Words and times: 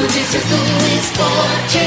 Notícias 0.00 0.44
do 0.44 0.54
esporte. 0.96 1.78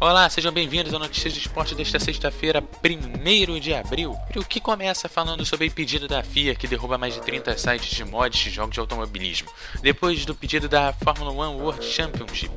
Olá, 0.00 0.28
sejam 0.28 0.50
bem-vindos 0.50 0.92
ao 0.92 0.98
Notícias 0.98 1.34
do 1.34 1.38
Esporte 1.38 1.72
desta 1.72 2.00
sexta-feira, 2.00 2.60
1 2.60 3.60
de 3.60 3.72
abril. 3.72 4.16
O 4.34 4.44
que 4.44 4.60
começa 4.60 5.08
falando 5.08 5.46
sobre 5.46 5.68
o 5.68 5.70
pedido 5.70 6.08
da 6.08 6.24
FIA 6.24 6.56
que 6.56 6.66
derruba 6.66 6.98
mais 6.98 7.14
de 7.14 7.20
30 7.20 7.56
sites 7.56 7.94
de 7.94 8.04
mods 8.04 8.40
de 8.40 8.50
jogos 8.50 8.74
de 8.74 8.80
automobilismo, 8.80 9.48
depois 9.82 10.26
do 10.26 10.34
pedido 10.34 10.68
da 10.68 10.92
Fórmula 10.92 11.30
One 11.30 11.60
World 11.60 11.86
Championship, 11.86 12.52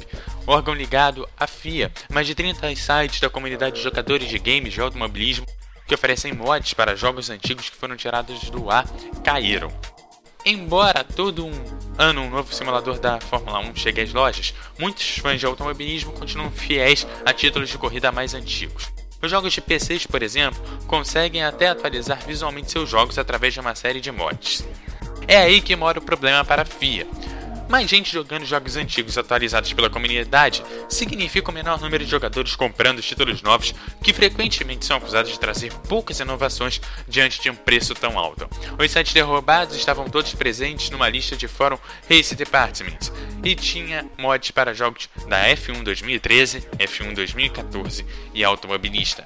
órgão 0.47 0.73
ligado 0.73 1.29
à 1.39 1.45
FIA. 1.45 1.91
Mais 2.09 2.25
de 2.25 2.33
30 2.33 2.75
sites 2.75 3.19
da 3.19 3.29
comunidade 3.29 3.75
de 3.75 3.83
jogadores 3.83 4.27
de 4.27 4.39
games 4.39 4.73
de 4.73 4.81
automobilismo 4.81 5.45
que 5.87 5.93
oferecem 5.93 6.33
mods 6.33 6.73
para 6.73 6.95
jogos 6.95 7.29
antigos 7.29 7.69
que 7.69 7.77
foram 7.77 7.95
tirados 7.95 8.49
do 8.49 8.71
ar 8.71 8.87
caíram. 9.23 9.71
Embora 10.43 11.03
todo 11.03 11.45
um 11.45 11.74
ano 11.97 12.21
um 12.21 12.29
novo 12.29 12.53
simulador 12.53 12.99
da 12.99 13.19
Fórmula 13.19 13.59
1 13.59 13.75
chegue 13.75 14.01
às 14.01 14.13
lojas, 14.13 14.53
muitos 14.77 15.17
fãs 15.17 15.39
de 15.39 15.45
automobilismo 15.45 16.11
continuam 16.11 16.51
fiéis 16.51 17.07
a 17.25 17.33
títulos 17.33 17.69
de 17.69 17.77
corrida 17.77 18.11
mais 18.11 18.33
antigos. 18.33 18.91
Os 19.21 19.31
jogos 19.31 19.53
de 19.53 19.61
PCs, 19.61 20.05
por 20.05 20.21
exemplo, 20.21 20.61
conseguem 20.87 21.43
até 21.43 21.69
atualizar 21.69 22.19
visualmente 22.25 22.71
seus 22.71 22.89
jogos 22.89 23.17
através 23.17 23.53
de 23.53 23.59
uma 23.59 23.73
série 23.73 24.01
de 24.01 24.11
mods. 24.11 24.63
É 25.27 25.37
aí 25.37 25.61
que 25.61 25.75
mora 25.75 25.99
o 25.99 26.01
problema 26.01 26.45
para 26.45 26.61
a 26.61 26.65
FIA. 26.65 27.07
Mais 27.67 27.89
gente 27.89 28.13
jogando 28.13 28.45
jogos 28.45 28.75
antigos 28.75 29.17
atualizados 29.17 29.73
pela 29.73 29.89
comunidade 29.89 30.63
significa 30.87 31.49
um 31.49 31.53
menor 31.53 31.79
número 31.81 32.03
de 32.03 32.11
jogadores 32.11 32.55
comprando 32.55 33.01
títulos 33.01 33.41
novos 33.41 33.73
que 34.03 34.13
frequentemente 34.13 34.85
são 34.85 34.97
acusados 34.97 35.31
de 35.31 35.39
trazer 35.39 35.73
poucas 35.87 36.19
inovações 36.19 36.79
diante 37.07 37.41
de 37.41 37.49
um 37.49 37.55
preço 37.55 37.95
tão 37.95 38.19
alto. 38.19 38.47
Os 38.79 38.91
sites 38.91 39.13
derrubados 39.13 39.75
estavam 39.75 40.07
todos 40.07 40.33
presentes 40.33 40.91
numa 40.91 41.09
lista 41.09 41.35
de 41.35 41.47
fórum 41.47 41.77
Race 42.07 42.35
Department 42.35 42.99
e 43.43 43.55
tinha 43.55 44.05
mods 44.17 44.51
para 44.51 44.73
jogos 44.73 45.09
da 45.27 45.47
F1 45.49 45.83
2013, 45.83 46.67
F1 46.77 47.15
2014 47.15 48.05
e 48.33 48.43
Automobilista. 48.43 49.23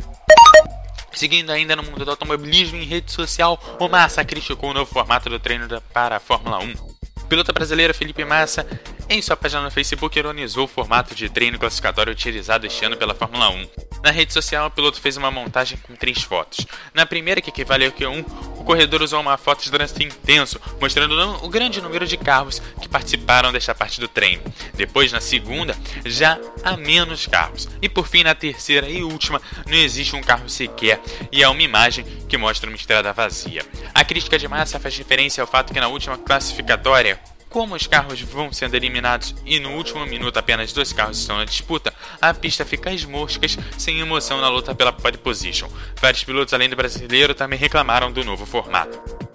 Seguindo 1.12 1.52
ainda 1.52 1.76
no 1.76 1.84
mundo 1.84 2.06
do 2.06 2.12
automobilismo 2.12 2.78
em 2.78 2.86
rede 2.86 3.12
social, 3.12 3.62
o 3.80 3.90
Massa 3.90 4.24
criticou 4.24 4.70
o 4.70 4.74
novo 4.74 4.92
formato 4.92 5.30
do 5.30 5.40
treino 5.40 5.68
para 5.94 6.16
a 6.16 6.20
Fórmula 6.20 6.60
1 6.60 6.99
piloto 7.30 7.54
brasileiro 7.54 7.94
Felipe 7.94 8.26
Massa, 8.26 8.66
em 9.10 9.22
sua 9.24 9.36
página 9.36 9.64
no 9.64 9.72
Facebook, 9.72 10.18
ironizou 10.18 10.66
o 10.66 10.68
formato 10.68 11.16
de 11.16 11.28
treino 11.30 11.58
classificatório 11.58 12.14
utilizado 12.14 12.68
este 12.68 12.86
ano 12.86 12.96
pela 12.96 13.16
Fórmula 13.16 13.50
1. 13.50 13.68
Na 14.04 14.12
rede 14.12 14.32
social, 14.32 14.68
o 14.68 14.72
piloto 14.72 15.02
fez 15.02 15.18
uma 15.18 15.32
montagem 15.32 15.80
com 15.80 15.96
três 15.96 16.22
fotos. 16.22 16.66
Na 16.94 17.06
primeira, 17.08 17.42
que 17.42 17.50
equivale 17.50 17.86
ao 17.86 17.92
Q1, 17.92 18.24
o 18.56 18.64
corredor 18.64 19.02
usou 19.02 19.20
uma 19.20 19.36
foto 19.36 19.64
de 19.64 19.72
trânsito 19.72 20.04
intenso, 20.04 20.62
mostrando 20.80 21.16
o 21.44 21.50
grande 21.50 21.82
número 21.82 22.06
de 22.06 22.18
carros 22.18 22.62
que 22.80 22.88
participaram 22.88 23.52
desta 23.52 23.74
parte 23.74 24.00
do 24.00 24.08
treino. 24.08 24.44
Depois, 24.76 25.12
na 25.12 25.20
segunda, 25.20 25.76
já 26.06 26.40
há 26.64 26.78
menos 26.78 27.26
carros. 27.26 27.68
E 27.82 27.90
por 27.90 28.08
fim, 28.08 28.24
na 28.24 28.36
terceira 28.36 28.88
e 28.88 29.04
última, 29.04 29.42
não 29.66 29.76
existe 29.76 30.16
um 30.16 30.22
carro 30.22 30.48
sequer, 30.48 31.02
e 31.32 31.42
é 31.44 31.50
uma 31.50 31.62
imagem 31.64 32.06
que 32.28 32.38
mostra 32.38 32.70
uma 32.70 32.76
estrada 32.76 33.12
vazia. 33.12 33.66
A 33.94 34.06
crítica 34.06 34.38
de 34.38 34.48
massa 34.48 34.80
faz 34.80 34.96
referência 34.96 35.42
ao 35.42 35.48
fato 35.48 35.74
que 35.74 35.80
na 35.80 35.88
última 35.88 36.18
classificatória, 36.18 37.20
como 37.50 37.76
os 37.76 37.88
carros 37.88 38.22
vão 38.22 38.54
sendo 38.54 38.76
eliminados 38.76 39.36
e 39.46 39.60
no 39.60 39.72
último 39.72 40.06
minuto 40.06 40.38
apenas 40.38 40.72
dois 40.72 40.94
carros 40.94 41.20
estão 41.20 41.38
na 41.38 41.46
disputa, 41.46 41.94
a 42.22 42.34
pista 42.34 42.64
fica 42.64 42.92
às 42.92 43.04
moscas, 43.04 43.58
sem 43.78 44.00
emoção 44.00 44.40
na 44.40 44.50
luta 44.50 44.76
pela 44.76 44.94
pole 44.94 45.18
position. 45.18 45.68
Vários 46.00 46.24
pilotos, 46.24 46.54
além 46.54 46.70
do 46.70 46.76
brasileiro, 46.76 47.34
também 47.34 47.58
reclamaram 47.58 48.12
do 48.12 48.24
novo 48.24 48.46
formato. 48.46 49.29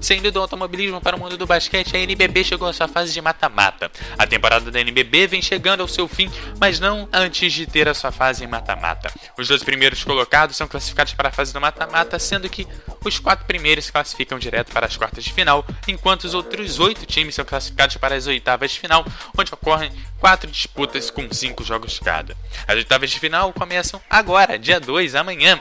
Saindo 0.00 0.32
do 0.32 0.40
automobilismo 0.40 1.00
para 1.00 1.14
o 1.14 1.18
mundo 1.18 1.36
do 1.36 1.46
basquete, 1.46 1.94
a 1.94 2.00
NBB 2.00 2.42
chegou 2.42 2.66
à 2.66 2.72
sua 2.72 2.88
fase 2.88 3.12
de 3.12 3.20
mata-mata. 3.20 3.90
A 4.18 4.26
temporada 4.26 4.70
da 4.70 4.80
NBB 4.80 5.26
vem 5.26 5.42
chegando 5.42 5.82
ao 5.82 5.88
seu 5.88 6.08
fim, 6.08 6.30
mas 6.58 6.80
não 6.80 7.08
antes 7.12 7.52
de 7.52 7.66
ter 7.66 7.86
a 7.88 7.94
sua 7.94 8.10
fase 8.10 8.42
em 8.42 8.46
mata-mata. 8.46 9.12
Os 9.36 9.48
dois 9.48 9.62
primeiros 9.62 10.02
colocados 10.02 10.56
são 10.56 10.66
classificados 10.66 11.12
para 11.12 11.28
a 11.28 11.32
fase 11.32 11.52
do 11.52 11.60
mata-mata, 11.60 12.18
sendo 12.18 12.48
que 12.48 12.66
os 13.04 13.18
quatro 13.18 13.44
primeiros 13.44 13.84
se 13.84 13.92
classificam 13.92 14.38
direto 14.38 14.72
para 14.72 14.86
as 14.86 14.96
quartas 14.96 15.22
de 15.22 15.32
final, 15.32 15.64
enquanto 15.86 16.24
os 16.24 16.34
outros 16.34 16.78
oito 16.78 17.04
times 17.04 17.34
são 17.34 17.44
classificados 17.44 17.96
para 17.98 18.14
as 18.14 18.26
oitavas 18.26 18.70
de 18.70 18.80
final, 18.80 19.04
onde 19.36 19.52
ocorrem 19.52 19.92
quatro 20.18 20.50
disputas 20.50 21.10
com 21.10 21.30
cinco 21.30 21.62
jogos 21.62 21.98
cada. 21.98 22.34
As 22.66 22.76
oitavas 22.76 23.10
de 23.10 23.20
final 23.20 23.52
começam 23.52 24.00
agora, 24.08 24.58
dia 24.58 24.80
2, 24.80 25.14
amanhã 25.14 25.60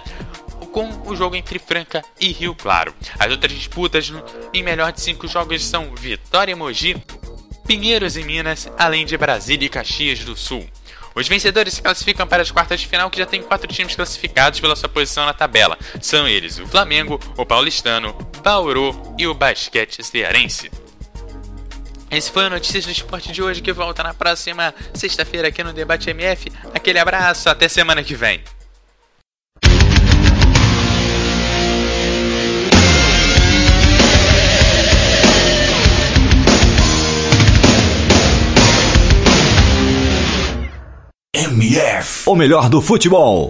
com 0.79 1.09
o 1.09 1.15
jogo 1.15 1.35
entre 1.35 1.59
Franca 1.59 2.01
e 2.21 2.31
Rio 2.31 2.55
Claro. 2.55 2.93
As 3.17 3.29
outras 3.29 3.51
disputas 3.51 4.13
em 4.53 4.63
melhor 4.63 4.93
de 4.93 5.01
cinco 5.01 5.27
jogos 5.27 5.65
são 5.65 5.93
Vitória 5.93 6.53
e 6.53 6.55
Mogi, 6.55 6.95
Pinheiros 7.67 8.15
e 8.15 8.23
Minas, 8.23 8.71
além 8.77 9.05
de 9.05 9.17
Brasília 9.17 9.65
e 9.65 9.69
Caxias 9.69 10.19
do 10.19 10.37
Sul. 10.37 10.65
Os 11.13 11.27
vencedores 11.27 11.73
se 11.73 11.81
classificam 11.81 12.25
para 12.25 12.41
as 12.41 12.49
quartas 12.49 12.79
de 12.79 12.87
final, 12.87 13.09
que 13.09 13.17
já 13.17 13.25
tem 13.25 13.43
quatro 13.43 13.67
times 13.67 13.93
classificados 13.93 14.61
pela 14.61 14.75
sua 14.75 14.87
posição 14.87 15.25
na 15.25 15.33
tabela. 15.33 15.77
São 15.99 16.25
eles 16.25 16.59
o 16.59 16.67
Flamengo, 16.67 17.19
o 17.35 17.45
Paulistano, 17.45 18.13
Bauru 18.41 19.15
e 19.17 19.27
o 19.27 19.33
Basquete 19.33 20.01
Cearense. 20.01 20.71
Esse 22.09 22.31
foi 22.31 22.45
o 22.45 22.49
Notícias 22.49 22.85
do 22.85 22.91
Esporte 22.91 23.33
de 23.33 23.43
hoje, 23.43 23.61
que 23.61 23.73
volta 23.73 24.01
na 24.01 24.13
próxima 24.13 24.73
sexta-feira 24.93 25.49
aqui 25.49 25.61
no 25.61 25.73
Debate 25.73 26.09
MF. 26.09 26.49
Aquele 26.73 26.99
abraço, 26.99 27.49
até 27.49 27.67
semana 27.67 28.01
que 28.01 28.15
vem. 28.15 28.41
MF. 41.39 42.23
O 42.29 42.35
melhor 42.35 42.67
do 42.69 42.81
futebol. 42.81 43.47